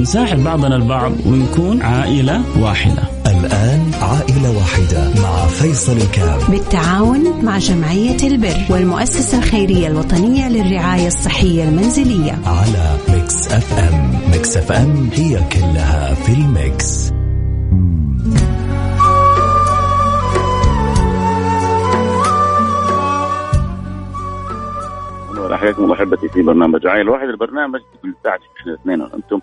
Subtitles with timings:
[0.00, 3.02] نساعد بعضنا البعض ونكون عائلة واحدة.
[3.26, 11.68] الآن عائلة واحدة مع فيصل الكام بالتعاون مع جمعية البر والمؤسسة الخيرية الوطنية للرعاية الصحية
[11.68, 12.32] المنزلية.
[12.46, 14.30] على ميكس أف أم.
[14.30, 17.12] ميكس أف أم هي كلها في الميكس.
[25.56, 27.80] حياكم الله احبتي في برنامج عائلة واحد البرنامج
[28.26, 29.40] إحنا الاثنين وأنتم.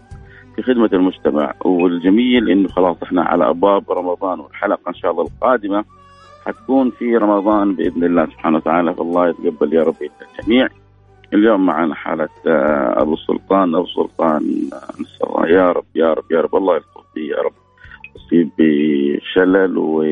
[0.56, 5.86] في خدمة المجتمع والجميل إنه خلاص إحنا على أبواب رمضان والحلقة إن شاء الله القادمة
[6.46, 8.94] حتكون في رمضان بإذن الله سبحانه وتعالى.
[8.94, 9.96] فالله يتقبل يا رب
[10.40, 10.68] الجميع.
[11.34, 13.76] اليوم معنا حالة آه، أبو سلطان.
[13.76, 14.42] أبو سلطان
[14.74, 15.48] آه، نسأل الله.
[15.48, 16.56] يا رب يا رب يا رب.
[16.56, 17.54] الله يلطف به يا رب.
[18.16, 20.04] أصيب بشلل و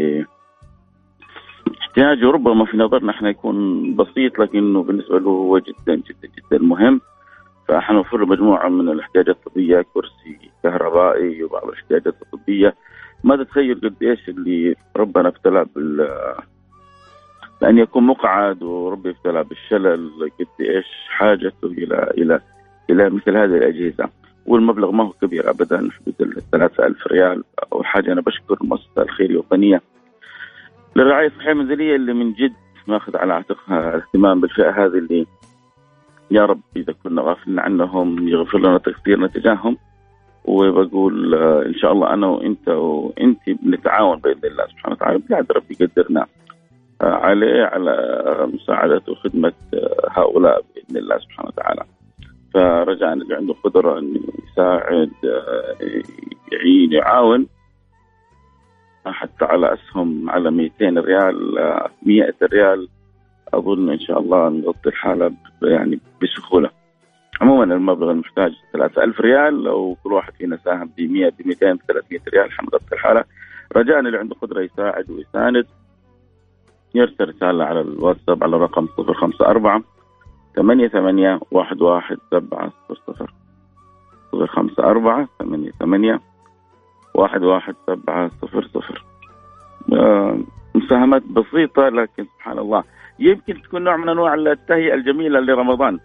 [1.82, 3.56] احتياجه ربما في نظرنا إحنا يكون
[3.96, 7.02] بسيط لكنه بالنسبة له هو جدا جدا جدا مهم.
[7.72, 12.76] فحنوفر له مجموعة من الاحتياجات الطبية كرسي كهربائي وبعض الاحتياجات الطبية.
[13.24, 16.10] ما تتخيل قد إيش اللي ربنا ابتلى بال
[17.62, 22.40] بأن يكون مقعد وربي ابتلى بالشلل قد إيش حاجته إلى إلى
[22.90, 24.10] إلى مثل هذه الأجهزة.
[24.46, 28.12] والمبلغ ما هو كبير ابدا حدود ال 3000 ريال اول حاجة.
[28.12, 29.82] أنا بشكر المؤسسه الخيريه الوطنية.
[30.96, 32.54] للرعاية الصحية المنزلية اللي من جد
[32.88, 35.26] ماخذ على عاتقها الاهتمام بالفئة هذه اللي
[36.32, 39.78] يا رب إذا كنا غافلين عنهم يغفر لنا تقصيرنا تجاههم.
[40.46, 45.18] وبقول آه، إن شاء الله أنا وإنت وانت بنتعاون بإذن الله سبحانه وتعالى.
[45.18, 46.26] بلاد ربي يقدرنا
[47.02, 47.94] آه، عليه على
[48.54, 51.84] مساعده وخدمة آه، هؤلاء بإذن الله سبحانه وتعالى.
[52.54, 54.20] فرجاء اللي عنده قدرة إنه
[54.52, 55.12] يساعد
[56.52, 57.48] يعين يعاون.
[59.06, 61.56] حتى على أسهم على 200 ريال
[62.04, 62.88] 100 ريال.
[63.54, 65.32] أظن إن شاء الله نغطي الحالة
[65.64, 66.70] يعني بسهولة.
[67.42, 71.80] عموما المبلغ المحتاج 3000 ريال لو كل واحد فينا ساهم ب 100 ب 200 ب
[71.88, 73.24] 300 ريال حنغطي الحالة.
[73.76, 75.66] رجاء اللي عنده قدرة يساعد ويساند
[76.96, 79.84] يرسل رسالة على الواتساب على رقم 054
[80.56, 83.34] ثمانية ثمانية واحد واحد سبعة صفر صفر
[84.32, 86.22] صفر خمسة أربعة ثمانية ثمانية
[87.16, 89.06] واحد واحد سبعة صفر صفر
[89.94, 90.40] آه،
[90.76, 92.84] مساهمات بسيطة لكن سبحان الله
[93.20, 96.00] يمكن تكون نوع من أنواع التهيئة الجميلة لرمضان.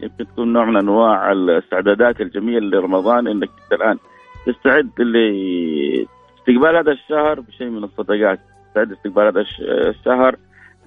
[0.00, 3.98] يمكن تكون نوع من أنواع الاستعدادات الجميلة لرمضان أنك الآن
[4.46, 8.40] تستعد لاستقبال هذا الشهر بشيء من الصدقات.
[8.68, 9.44] تستعد استقبال هذا
[9.88, 10.36] الشهر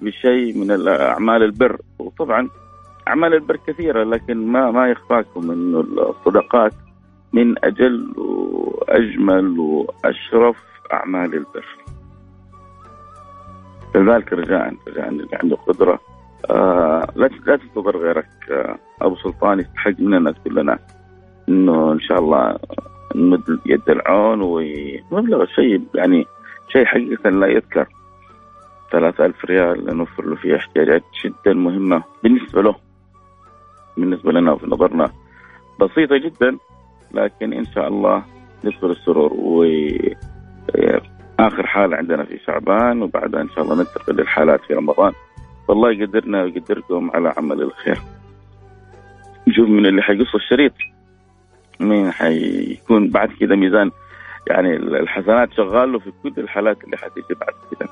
[0.00, 1.78] بشيء من الأعمال البر.
[1.98, 2.48] وطبعا
[3.08, 6.72] أعمال البر كثيرة لكن ما ما يخفاكم أنه الصدقات
[7.32, 10.56] من أجل وأجمل وأشرف
[10.92, 11.81] أعمال البر.
[13.94, 16.00] لذلك رجاء رجاء اللي عنده قدرة.
[16.50, 18.28] آه لا لا تنتظر غيرك.
[18.50, 20.78] آه أبو سلطان يستحق مننا كلنا
[21.48, 22.58] إنه إن شاء الله
[23.14, 26.26] نمد يد العون ومبلغ شيء يعني
[26.68, 27.86] شيء حقيقة لا يذكر.
[28.92, 32.74] ثلاثة ألف ريال نوفر له فيه احتياجات جدا مهمة بالنسبة له
[33.96, 35.10] بالنسبة لنا وفي نظرنا.
[35.80, 36.58] بسيطة جدا
[37.14, 38.22] لكن إن شاء الله
[38.64, 39.64] ندخل السرور و
[41.46, 45.12] آخر حالة عندنا في شعبان وبعدها إن شاء الله ننتقل للحالات في رمضان.
[45.68, 47.98] فالله يقدرنا ويقدركم على عمل الخير.
[49.48, 50.72] نشوف من اللي حيقص الشريط.
[51.80, 53.90] مين حيكون بعد كذا ميزان
[54.50, 57.88] يعني الحسنات شغال له في كل الحالات اللي حتيجي بعد كذا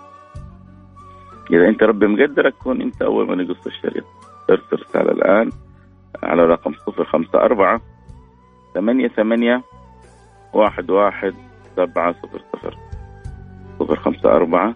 [1.51, 4.05] إذا أنت ربي مقدرك كون أنت أول من يقص الشريط.
[4.51, 5.51] ارسل رسالة الآن
[6.23, 7.81] على رقم صفر خمسة أربعة
[8.75, 9.63] ثمانية ثمانية
[10.53, 11.35] واحد واحد
[11.77, 12.77] سبعة صفر صفر.
[13.81, 14.75] صفر خمسة أربعة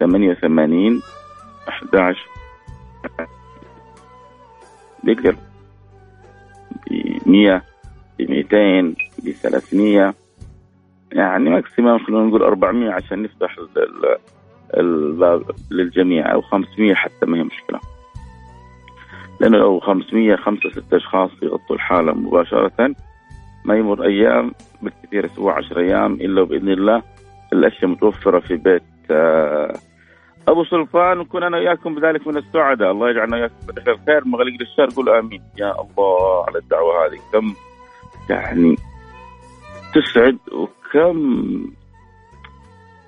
[0.00, 1.02] ثمانية ثمانين
[1.68, 2.28] أحد عشر
[5.04, 5.36] بيقدر
[6.90, 7.62] بمية
[8.18, 8.96] بميتين
[9.26, 10.14] بثلاثمية.
[11.12, 13.56] يعني ماكسيموم خلونا نقول أربعمية عشان نفتح
[14.76, 17.80] الباب للجميع أو خمسمية حتى ما هي مشكلة.
[19.40, 22.94] لأنه لو 500 خمسة ستة أشخاص يغطوا الحالة مباشرة
[23.64, 24.52] ما يمر أيام
[24.82, 27.02] بالكثير أسبوع 10 أيام إلا بإذن الله
[27.52, 29.72] الأشياء متوفرة في بيت آه،
[30.48, 32.90] أبو سلطان ونكون أنا وياكم بذلك من السعداء.
[32.90, 35.42] الله يجعلنا وياكم بدخل الخير مغلق للشر قول آمين.
[35.58, 37.18] يا الله على الدعوة هذه.
[37.32, 37.54] كم
[38.30, 38.76] يعني
[39.94, 41.70] تسعد وكم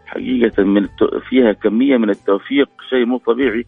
[0.07, 0.89] حقيقة من
[1.29, 3.65] فيها كمية من التوفيق شيء مو طبيعي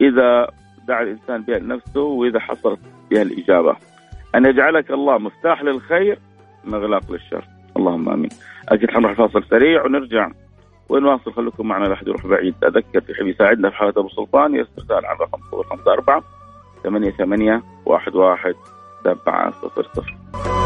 [0.00, 0.50] إذا
[0.88, 2.80] دعا الإنسان بها لنفسه وإذا حصلت
[3.10, 3.76] بها الإجابة.
[4.34, 6.18] أن يجعلك الله مفتاح للخير
[6.64, 7.44] مغلاق للشر.
[7.76, 8.30] اللهم آمين.
[8.68, 10.30] أجل حنروح فاصل سريع ونرجع
[10.88, 11.32] ونواصل.
[11.32, 12.54] خليكم معنا لا احد يروح بعيد.
[12.64, 16.22] أذكر في حبي يساعدنا في حالة أبو سلطان يسترسال على رقم 054
[16.82, 18.54] 88 11
[19.04, 20.65] 700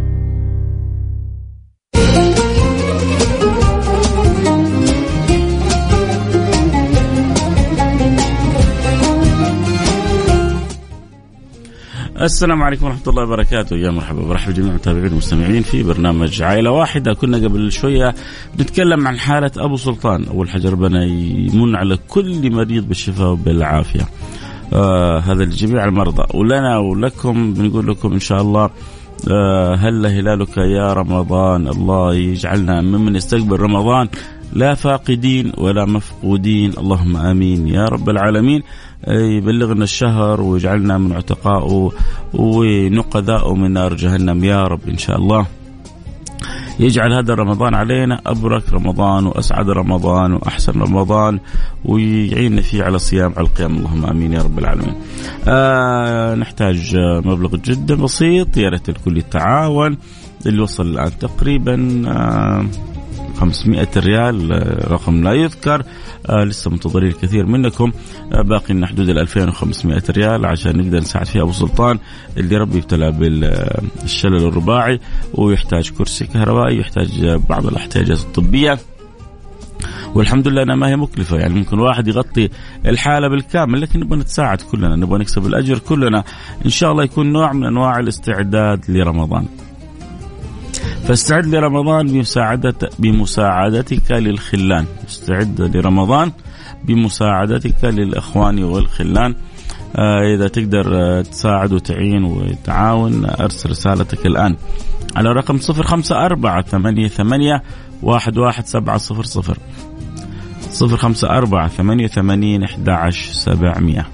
[12.21, 13.75] السلام عليكم ورحمة الله وبركاته.
[13.75, 17.13] يا مرحبا برحب جميع المتابعين والمستمعين في برنامج عائلة واحدة.
[17.13, 18.15] كنا قبل شوية
[18.57, 20.25] بنتكلم عن حالة أبو سلطان.
[20.27, 24.05] أول حاجة ربنا يمن على كل مريض بالشفاء وبالعافية.
[24.73, 26.23] آه هذا لجميع المرضى.
[26.33, 28.69] ولنا ولكم بنقول لكم إن شاء الله
[29.31, 31.67] آه هل هلالك يا رمضان.
[31.67, 34.07] الله يجعلنا ممن يستقبل رمضان.
[34.53, 36.71] لا فاقدين ولا مفقودين.
[36.77, 38.61] اللهم آمين يا رب العالمين.
[39.07, 41.91] يبلغنا الشهر ويجعلنا من عتقائه
[42.33, 45.45] ونقذاء من نار جهنم يا رب إن شاء الله.
[46.79, 51.39] يجعل هذا رمضان علينا أبرك رمضان وأسعد رمضان وأحسن رمضان
[51.85, 53.77] ويعيننا فيه على الصيام على القيام.
[53.77, 54.95] اللهم آمين يا رب العالمين.
[55.47, 56.95] آه نحتاج
[57.25, 59.97] مبلغ جدا بسيط يا ريت الكل يتعاون.
[60.45, 62.65] اللي وصل الآن تقريبا آه
[63.41, 65.83] 500 ريال آه، رقم لا يذكر.
[66.29, 67.91] آه لسه منتظرين الكثير منكم.
[68.33, 71.99] آه باقي لنا حدود ال 2500 ريال عشان نقدر نساعد فيها أبو سلطان
[72.37, 74.99] اللي ربي ابتلى بالشلل الرباعي
[75.33, 78.79] ويحتاج كرسي كهربائي ويحتاج بعض الأحتياجات الطبية.
[80.15, 82.49] والحمد لله أنها ما هي مكلفة يعني ممكن واحد يغطي
[82.85, 86.23] الحالة بالكامل لكن نبغى نتساعد كلنا نبغى نكسب الأجر كلنا.
[86.65, 89.45] إن شاء الله يكون نوع من أنواع الاستعداد لرمضان.
[91.11, 94.85] فاستعد لرمضان بمساعدة بمساعدتك للخلان.
[95.07, 96.31] استعد لرمضان
[96.85, 99.35] بمساعدتك للإخوان والخلان.
[99.95, 104.55] آه إذا تقدر آه تساعد وتعين وتعاون أرسل رسالتك الآن
[105.15, 107.63] على رقم صفر خمسة أربعة ثمانية ثمانية
[108.03, 109.57] واحد واحد سبعة صفر صفر.
[110.69, 114.07] صفر خمسة أربعة ثمانية ثمانين أحد عشر سبعمية.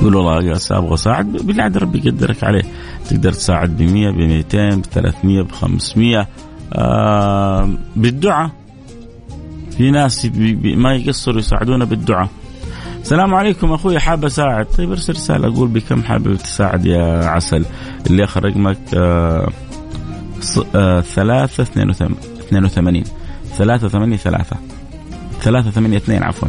[0.00, 1.32] يقول والله يا أبغى أساعد.
[1.32, 2.62] بالله عاد ربي يقدرك عليه.
[3.08, 6.28] تقدر تساعد ب 100 ب 200 ب 300 ب 500
[6.72, 8.50] آه بالدعاء.
[9.76, 12.28] في ناس بي بي ما يقصروا يساعدونا بالدعاء.
[13.02, 14.66] السلام عليكم أخوي حاب أساعد.
[14.66, 17.64] طيب أرسل رسالة أقول بكم حابب تساعد يا عسل.
[18.06, 19.48] اللي آخر رقمك آه
[20.74, 23.04] آه ثلاثة اثنين وثمانين.
[23.56, 24.56] ثلاثة ثمانية ثلاثة.
[25.40, 26.48] ثلاثة ثمانية اثنين عفوا.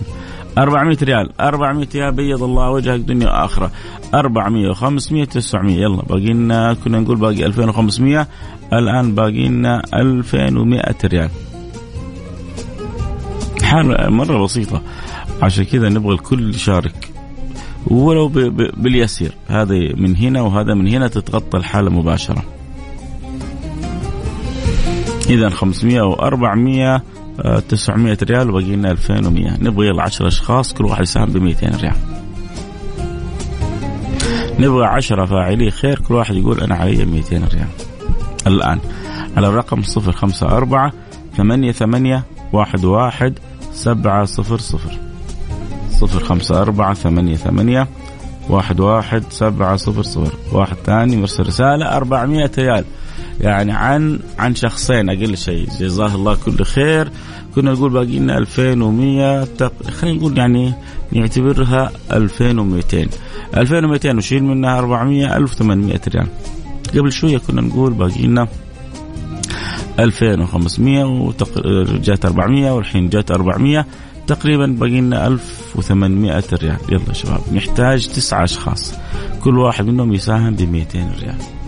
[0.57, 1.29] 400 ريال.
[1.41, 3.71] 400 يا بيض الله وجهك دنيا وآخرة.
[4.13, 8.27] 400 500 900 يلا باقي لنا كنا نقول باقي 2500
[8.73, 11.29] الآن باقي لنا 2100 ريال.
[13.63, 14.81] حالة مرة بسيطة.
[15.41, 17.11] عشان كذا نبغى الكل يشارك.
[17.87, 18.27] ولو
[18.77, 19.31] باليسير.
[19.47, 22.43] هذا من هنا وهذا من هنا تتغطى الحالة مباشرة.
[25.29, 27.01] إذا 500 و400
[27.69, 31.95] 900 ريال وباقي لنا 2100 نبغى يلا 10 أشخاص كل واحد يساهم ب 200 ريال.
[34.59, 37.67] نبغى 10 فاعلي خير كل واحد يقول أنا علي 200 ريال.
[38.47, 38.79] الآن
[39.37, 40.91] على الرقم 054
[41.37, 42.23] ثمانية ثمانية
[42.53, 43.39] واحد واحد
[43.73, 44.91] سبعة صفر صفر.
[45.91, 47.87] صفر خمسة أربعة ثمانية ثمانية
[48.49, 48.81] واحد
[50.85, 52.85] ثاني مرسل رسالة أربعمية ريال.
[53.41, 55.67] يعني عن عن شخصين أقل شيء.
[55.79, 57.11] جزاه الله كل خير.
[57.55, 59.73] كنا نقول باقي لنا 2100 تق...
[59.89, 60.73] خلينا نقول يعني
[61.11, 63.07] نعتبرها 2200
[63.57, 66.27] 2200 نشيل منها 400 1800 ريال.
[66.95, 68.47] قبل شوية كنا نقول باقي لنا
[69.99, 71.67] 2500 وتق...
[71.87, 73.85] جات 400 والحين جات 400
[74.27, 76.77] تقريبا باقي لنا 1800 ريال.
[76.89, 78.93] يلا شباب نحتاج تسعة أشخاص.
[79.43, 81.60] كل واحد منهم يساهم ب 200 ريال.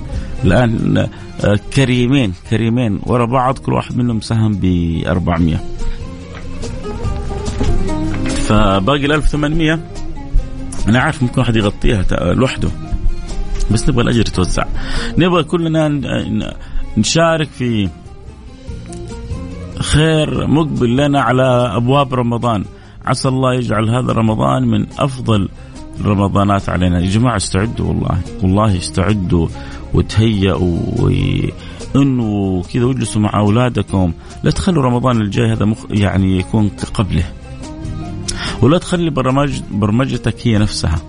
[0.46, 4.66] الآن آه، كريمين كريمين ورا بعض كل واحد منهم سهم ب
[5.08, 5.58] 400
[8.28, 9.80] فباقي ال 1800
[10.90, 12.70] أنا عارف ممكن واحد يغطيها لوحده.
[13.72, 14.64] بس نبغى الأجر يتوزع
[15.18, 15.88] نبغى كلنا
[16.98, 17.90] نشارك في
[19.80, 21.44] خير مقبل لنا على
[21.76, 22.66] أبواب رمضان.
[23.06, 25.50] عسى الله يجعل هذا رمضان من أفضل
[26.00, 27.00] الرمضانات علينا.
[27.00, 28.22] يا جماعة استعدوا والله.
[28.44, 29.48] والله استعدوا.
[29.94, 31.10] وتهيئوا
[31.96, 34.14] انه كذا واجلسوا مع أولادكم.
[34.44, 37.24] لا تخلوا رمضان الجاي هذا مخ يعني يكون قبله.
[38.62, 41.02] ولا تخلي برمج برمجتك هي نفسها.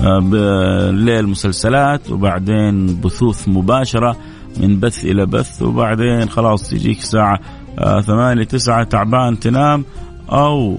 [0.00, 4.16] آه، بالليل مسلسلات وبعدين بثوث مباشرة
[4.60, 7.40] من بث إلى بث وبعدين خلاص تجيك ساعة
[7.78, 9.84] آه، ثمانية تسعة تعبان تنام
[10.32, 10.78] أو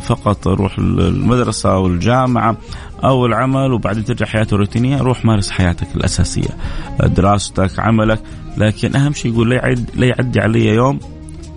[0.00, 2.56] فقط روح المدرسة أو الجامعة
[3.04, 4.98] أو العمل وبعدين ترجع حياته روتينية.
[4.98, 6.56] روح مارس حياتك الأساسية
[7.00, 8.22] دراستك عملك.
[8.56, 10.98] لكن أهم شيء يقول لا يعد لا يعدي علي يوم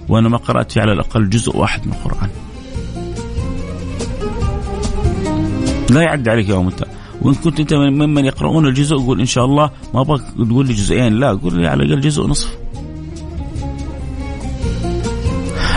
[0.10, 2.30] وأنا ما قرأت فيه على الأقل جزء واحد من القرآن.
[5.90, 6.86] لا يعدي عليك يوم أنت.
[7.22, 11.14] وإن كنت أنت ممن يقرؤون الجزء قول إن شاء الله ما أبغاك تقول لي جزئين.
[11.14, 12.58] لا قول لي على الأقل جزء نصف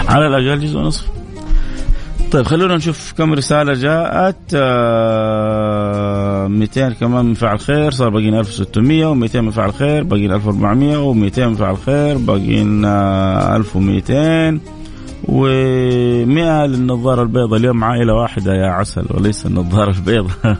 [0.08, 1.13] على الأقل جزء نصف
[2.34, 4.36] طيب خلونا نشوف كم رسالة جاءت.
[4.54, 10.96] آه 200 كمان من فعل خير صار باقيين 1600 و200 من فعل خير باقيين 1400
[10.96, 14.60] و200 من فعل خير باقيين آه 1200
[15.26, 15.30] و100
[16.66, 20.34] للنظارة البيضاء اليوم عائلة واحدة يا عسل وليس النظارة البيضاء.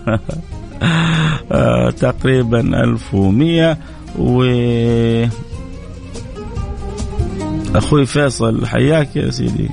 [1.53, 3.79] آه تقريبا 1100
[4.19, 4.45] و
[7.75, 9.71] أخوي فيصل حياك يا سيدي.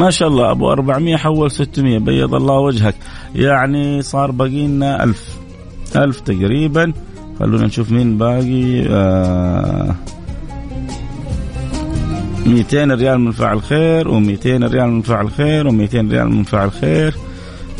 [0.00, 2.94] ما شاء الله أبو 400 حول 600 بيض الله وجهك.
[3.34, 5.38] يعني صار باقي لنا 1000
[5.96, 6.92] 1000 تقريبا.
[7.38, 8.86] خلونا نشوف مين باقي.
[8.88, 9.94] آه
[12.46, 17.14] 200 ريال من فعل خير و200 ريال من فعل خير و200 ريال من فعل خير.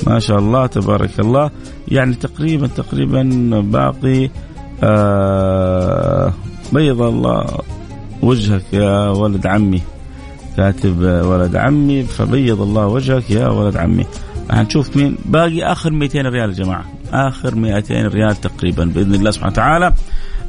[0.06, 1.50] ما شاء الله تبارك الله.
[1.88, 3.22] يعني تقريبا تقريبا
[3.60, 4.30] باقي
[4.82, 6.32] آه
[6.72, 7.46] بيض الله
[8.22, 9.82] وجهك يا ولد عمي.
[10.57, 14.07] كاتب ولد عمي فبيض الله وجهك يا ولد عمي.
[14.50, 15.16] هنشوف مين.
[15.25, 16.85] باقي آخر 200 ريال يا جماعة.
[17.12, 19.92] آخر 200 ريال تقريبا بإذن الله سبحانه وتعالى.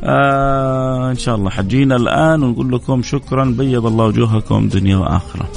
[0.03, 3.45] آه إن شاء الله حجينا الآن ونقول لكم شكرا.
[3.45, 5.49] بيض الله وجوهكم دنيا وآخرة.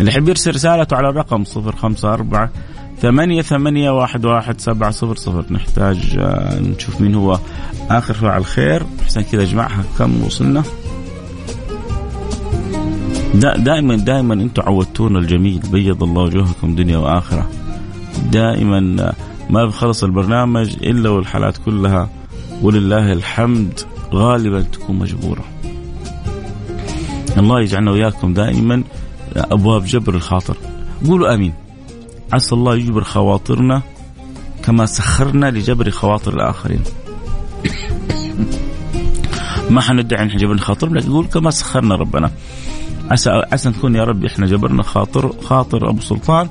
[0.00, 2.48] اللي يحب يرسل رسالته على الرقم 054
[3.02, 5.44] ثمانية ثمانية واحد واحد سبعة صفر صفر.
[5.50, 7.38] نحتاج آه نشوف مين هو
[7.90, 8.82] آخر فاعل خير.
[9.02, 10.62] أحسن كذا جماعة كم وصلنا؟
[13.34, 17.50] دائما دائما أنتم عودتونا الجميل بيض الله وجوهكم دنيا وآخرة.
[18.32, 18.80] دائما
[19.50, 22.08] ما بخلص البرنامج إلا والحالات كلها
[22.62, 23.80] ولله الحمد
[24.14, 25.44] غالبا تكون مجبورة.
[27.38, 28.84] الله يجعلنا وياكم دائما
[29.36, 30.56] أبواب جبر الخاطر.
[31.06, 31.52] قولوا آمين.
[32.32, 33.82] عسى الله يجبر خواطرنا
[34.62, 36.80] كما سخرنا لجبر خواطر الآخرين.
[39.70, 42.30] ما حندعي نحن جبر خاطرنا لكن نقول كما سخرنا ربنا.
[43.10, 46.48] عسى عسى نكون يا رب إحنا جبرنا خاطر خاطر أبو سلطان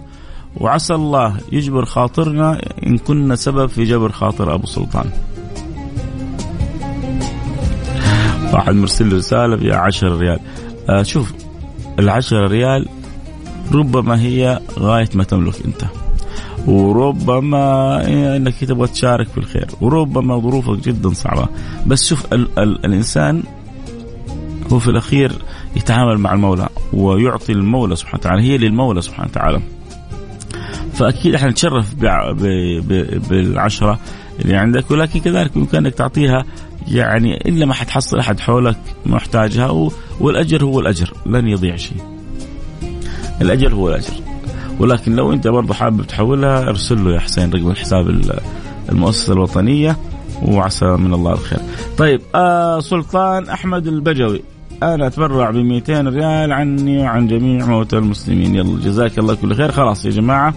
[0.56, 5.10] وعسى الله يجبر خاطرنا إن كنا سبب في جبر خاطر أبو سلطان.
[8.54, 10.40] واحد مرسل رسالة فيها 10 ريال.
[10.90, 11.34] آه شوف
[12.00, 12.88] العشرة ريال
[13.74, 15.82] ربما هي غاية ما تملك أنت
[16.68, 21.48] وربما إنك تبغى تشارك في الخير وربما ظروفك جدا صعبة
[21.88, 23.44] بس شوف ال ال الإنسان
[24.74, 25.32] هو في الأخير
[25.76, 29.62] يتعامل مع المولى ويعطي المولى سبحانه وتعالى هي للمولى سبحانه وتعالى
[30.94, 31.96] فأكيد إحنا نتشرف
[33.30, 34.00] بالعشرة
[34.42, 36.46] اللي عندك ولكن كذلك بإمكانك تعطيها
[36.88, 41.98] يعني إلا ما حتحصل أحد حولك محتاجها والأجر هو الأجر لن يضيع شيء.
[43.42, 44.14] الأجر هو الأجر.
[44.80, 48.22] ولكن لو أنت برضه حابب تحولها أرسل له يا حسين رقم الحساب
[48.90, 49.98] المؤسسة الوطنية
[50.46, 51.60] وعسى من الله الخير.
[51.98, 54.42] طيب آه سلطان أحمد البجوي
[54.84, 58.56] أنا أتبرع ب 200 ريال عني وعن جميع موتى المسلمين.
[58.56, 59.72] يلا جزاك الله كل خير.
[59.72, 60.54] خلاص يا جماعة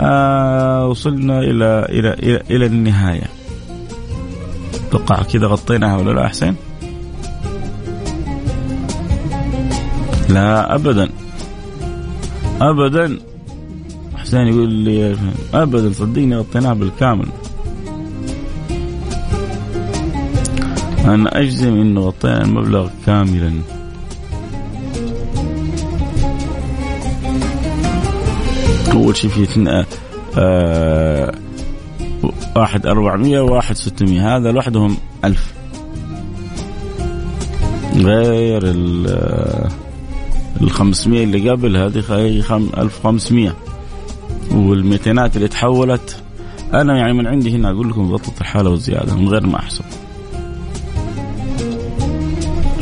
[0.00, 3.26] آه وصلنا إلى إلى إلى, إلى النهاية.
[4.88, 6.56] أتوقع كذا غطيناها ولا لا حسين؟
[10.28, 11.08] لا ابدا.
[12.60, 13.18] ابدا.
[14.16, 15.16] حسين يقول لي
[15.54, 17.26] ابدا صدقني غطيناها بالكامل.
[21.14, 23.52] أنا أجزم أنه غطينا المبلغ كاملا.
[28.92, 29.84] أول شيء في اثنين
[30.38, 31.34] آه
[32.56, 34.36] واحد أربعمية وواحد ستمية.
[34.36, 35.52] هذا لوحدهم ألف.
[37.96, 42.04] غير ال 500 اللي قبل هذه
[42.78, 43.54] ألف خمسمية.
[44.50, 46.22] والميتينات اللي تحولت
[46.74, 49.84] أنا يعني من عندي هنا أقول لكم ضبطت الحالة وزيادة من غير ما أحسب.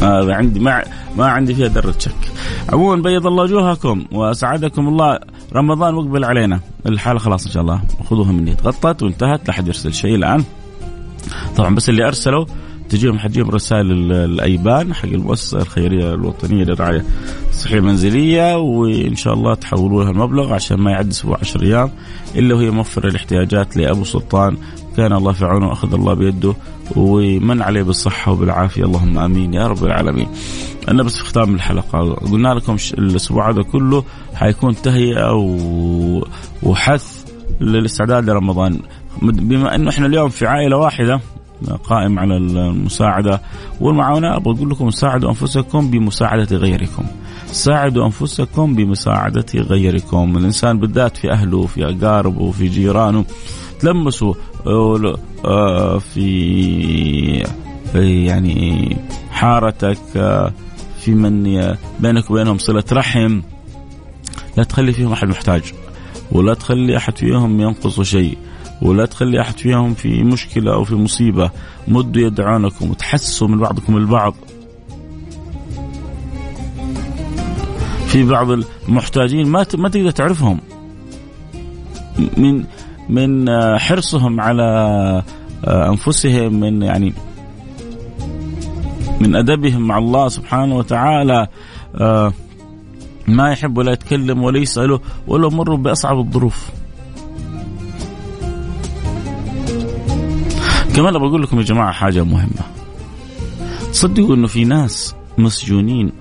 [0.06, 0.84] هذا عندي ما
[1.16, 2.32] ما عندي فيها ذره شك.
[2.72, 5.18] عموما بيض الله وجوهكم وأسعدكم الله.
[5.54, 6.60] رمضان مقبل علينا.
[6.86, 7.80] الحاله خلاص إن شاء الله.
[8.10, 8.54] خذوها مني.
[8.54, 9.48] تغطت وانتهت.
[9.48, 10.44] لا حد يرسل شيء الآن.
[11.56, 12.44] طبعا بس اللي أرسلوا
[12.88, 17.04] تجيهم حتجيهم رسائل الأيبان حق المؤسسه الخيرية الوطنية للرعاية
[17.50, 18.56] الصحية المنزلية.
[18.56, 21.90] وإن شاء الله تحولوا لها المبلغ عشان ما يعد أسبوع 10 أيام.
[22.36, 24.56] إلا وهي موفرة الاحتياجات لأبو سلطان.
[24.96, 26.54] كان الله في عونه وأخذ الله بيده.
[26.97, 28.85] ومن عليه بالصحة وبالعافية.
[28.85, 30.28] اللهم آمين يا رب العالمين.
[30.88, 35.33] أنا بس في ختام الحلقة قلنا لكم الأسبوع هذا كله حيكون تهيئة
[36.62, 37.25] وحث
[37.61, 38.81] للاستعداد لرمضان.
[39.23, 41.21] بما إنه إحنا اليوم في عائلة واحدة
[41.85, 43.40] قائم على المساعدة
[43.81, 47.05] والمعاونة أبغى أقول لكم ساعدوا أنفسكم بمساعدة غيركم.
[47.47, 50.37] ساعدوا أنفسكم بمساعدة غيركم.
[50.37, 53.25] الإنسان بالذات في أهله في أقاربه في جيرانه.
[53.81, 54.35] تلمسوا
[55.99, 57.44] في
[57.94, 58.96] يعني
[59.30, 60.52] حارتك آه،
[61.00, 63.40] في من بينك وبينهم صلة رحم.
[64.56, 65.62] لا تخلي فيهم أحد محتاج
[66.32, 68.38] ولا تخلي أحد فيهم ينقص شيء
[68.82, 71.50] ولا تخلي أحد فيهم في مشكلة أو في مصيبة.
[71.88, 74.35] مدوا يدعونكم وتحسوا من بعضكم البعض.
[78.06, 80.61] في بعض المحتاجين ما ما تقدر تعرفهم.
[82.37, 82.64] من
[83.08, 83.48] من
[83.78, 85.22] حرصهم على
[85.64, 87.12] أنفسهم من يعني
[89.20, 91.46] من أدبهم مع الله سبحانه وتعالى
[93.28, 96.70] ما يحب ولا يتكلم ولا يسأله ولا مروا بأصعب الظروف.
[100.96, 102.62] كمان بقول لكم يا جماعة حاجة مهمة.
[103.92, 106.12] صدقوا إنه في ناس مسجونين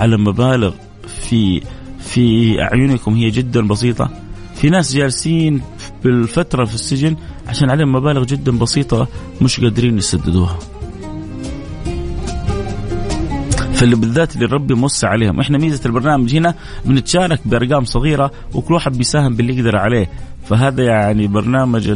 [0.00, 0.74] على مبالغ
[1.20, 1.62] في
[1.98, 4.10] في أعينكم هي جدا بسيطة.
[4.54, 5.62] في ناس جالسين
[6.04, 7.16] بالفترة في السجن
[7.48, 9.08] عشان عليهم مبالغ جدا بسيطة
[9.40, 10.58] مش قادرين يسددوها.
[13.74, 15.40] فاللي بالذات اللي ربي موسع عليهم.
[15.40, 20.10] إحنا ميزة البرنامج هنا بنتشارك بأرقام صغيرة وكل واحد بيساهم باللي يقدر عليه.
[20.48, 21.92] فهذا يعني برنامج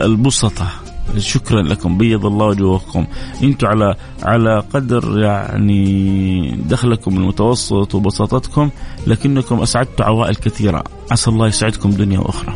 [0.00, 0.66] البسطة.
[1.16, 3.06] شكرا لكم بيض الله وجوهكم
[3.42, 8.70] أنتم على على قدر يعني دخلكم المتوسط وبساطتكم
[9.06, 10.84] لكنكم أسعدتوا عوائل كثيرة.
[11.10, 12.54] عسى الله يسعدكم دنيا وأخرى.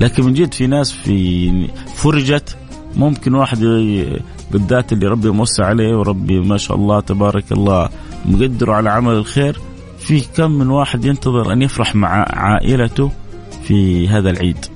[0.00, 1.50] لكن من جد في ناس في
[1.94, 2.56] فرجت
[2.96, 3.58] ممكن واحد
[4.50, 7.88] بالذات اللي ربي موسع عليه وربي ما شاء الله تبارك الله
[8.24, 9.60] مقدره على عمل الخير
[9.98, 13.10] في كم من واحد ينتظر أن يفرح مع عائلته
[13.62, 14.66] في هذا العيد.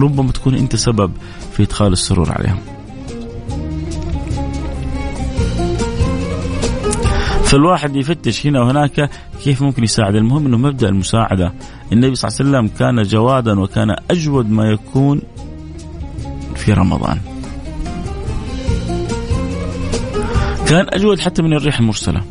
[0.00, 1.12] ربما تكون أنت سبب
[1.52, 2.58] في إدخال السرور عليهم.
[7.44, 9.10] فالواحد يفتش هنا وهناك
[9.44, 10.14] كيف ممكن يساعد.
[10.14, 11.52] المهم إنه مبدأ المساعدة.
[11.92, 15.22] النبي صلى الله عليه وسلم كان جوادا وكان أجود ما يكون
[16.54, 17.18] في رمضان.
[20.66, 22.22] كان أجود حتى من الريح المرسلة.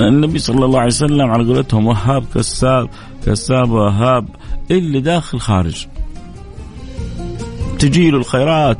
[0.00, 2.88] النبي صلى الله عليه وسلم على قولتهم وهاب كساب
[3.26, 4.28] كساب وهاب
[4.70, 5.86] اللي داخل خارج.
[7.78, 8.78] تجي له الخيرات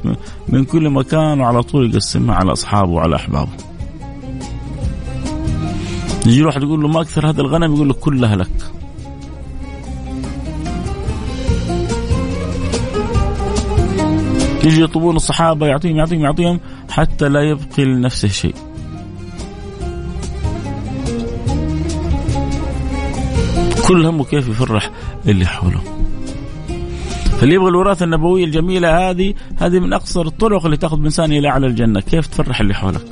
[0.49, 3.53] من كل مكان وعلى طول يقسمها على أصحابه وعلى أحبابه.
[6.27, 8.73] يجي واحد يقول له ما أكثر هذا الغنم؟ يقول له كلها لك.
[14.65, 18.55] يجي يطلبون الصحابة يعطيهم يعطيهم يعطيهم حتى لا يبقي لنفسه شيء.
[23.89, 24.91] كل همه كيف يفرح
[25.27, 25.81] اللي حوله.
[27.41, 31.67] فاللي يبغى الوراثة النبوية الجميلة هذه هذه من أقصر الطرق اللي تأخذ إنسان إلى أعلى
[31.67, 32.01] الجنة.
[32.01, 33.05] كيف تفرح اللي حولك؟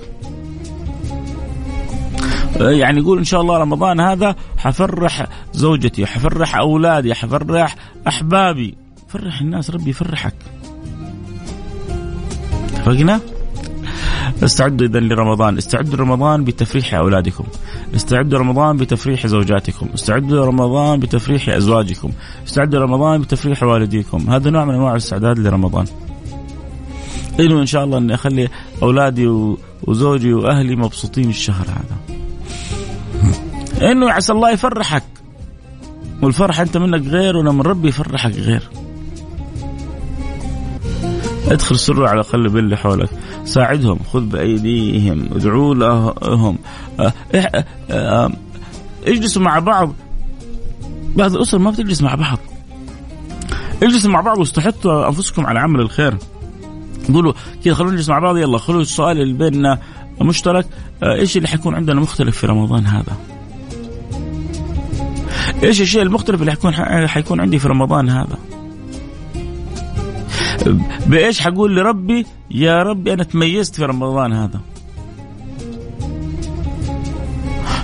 [2.60, 7.76] يعني يقول إن شاء الله رمضان هذا حفرح زوجتي حفرح أولادي حفرح
[8.08, 8.74] أحبابي.
[9.08, 10.34] فرح الناس ربي يفرحك.
[12.74, 13.20] اتفقنا؟
[14.42, 17.44] استعدوا إذا لرمضان، استعدوا رمضان بتفريح أولادكم،
[17.94, 22.10] استعدوا رمضان بتفريح زوجاتكم، استعدوا رمضان بتفريح أزواجكم،
[22.46, 25.86] استعدوا رمضان بتفريح والديكم، هذا نوع من أنواع الاستعداد لرمضان.
[27.40, 28.48] إنه إن شاء الله إني أخلي
[28.82, 29.26] أولادي
[29.82, 31.96] وزوجي وأهلي مبسوطين الشهر هذا.
[33.90, 35.02] إنه عسى الله يفرحك.
[36.22, 38.62] والفرح أنت منك غير ولما ربي يفرحك غير.
[41.48, 43.10] ادخل سر على قلب اللي حولك
[43.44, 46.58] ساعدهم خذ بأيديهم ادعوا لهم.
[47.00, 47.12] آه،
[47.90, 48.30] آه،
[49.06, 49.92] اجلسوا مع بعض.
[51.16, 52.38] بعض الأسر ما بتجلس مع بعض.
[53.82, 56.16] اجلسوا مع بعض واستحطوا أنفسكم على عمل الخير.
[57.14, 57.32] قولوا
[57.64, 59.78] كذا خلونا نجلس مع بعض يلا خلوا السؤال اللي بيننا
[60.20, 60.66] مشترك.
[61.02, 63.16] إيش اللي حيكون عندنا مختلف في رمضان هذا؟
[65.62, 66.74] إيش الشيء المختلف اللي حيكون
[67.08, 68.38] حيكون عندي في رمضان هذا؟
[71.06, 74.60] بإيش حقول لربي؟ يا ربي أنا تميزت في رمضان هذا.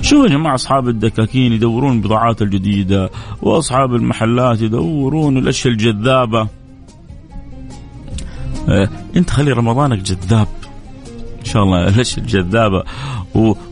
[0.03, 3.11] شوفوا يا جماعة أصحاب الدكاكين يدورون البضاعات الجديدة
[3.43, 6.49] وأصحاب المحلات يدورون الأشياء الجذابة.
[8.69, 10.49] آه، أنت خلي رمضانك جذاب.
[11.49, 12.83] شاء الله الاشياء الجذابه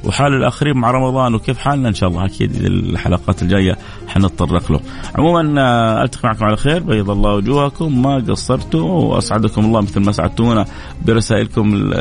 [0.05, 3.77] وحال الأخرين مع رمضان وكيف حالنا؟ إن شاء الله أكيد الحلقات الجاية
[4.09, 4.81] حنتطرق له.
[5.15, 6.83] عموما آه، ألتقي معكم على خير.
[6.83, 8.03] بيض الله وجوهكم.
[8.03, 10.65] ما قصرتوا وأسعدكم الله مثل ما سعدتونا
[11.07, 11.93] برسائلكم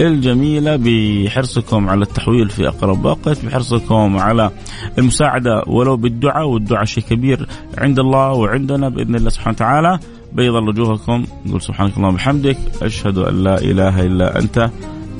[0.00, 4.50] الجميلة بحرصكم على التحويل في أقرب وقت بحرصكم على
[4.98, 9.98] المساعدة ولو بالدعاء والدعاء شيء كبير عند الله وعندنا بإذن الله سبحانه وتعالى.
[10.32, 11.24] بيض وجوهكم.
[11.46, 12.58] نقول سبحانك اللهم وبحمدك.
[12.82, 14.70] أشهد أن لا إله إلا أنت.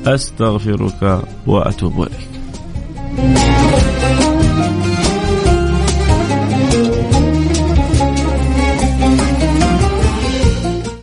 [0.07, 3.94] أستغفرك وأتوب إليك.